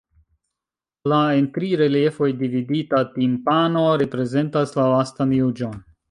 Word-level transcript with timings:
La 1.11 1.17
en 1.41 1.49
tri 1.57 1.67
reliefoj 1.81 2.29
dividita 2.39 3.01
timpano 3.17 3.83
reprezentas 4.05 4.73
la 4.79 4.87
Lastan 4.95 5.37
juĝon. 5.41 5.77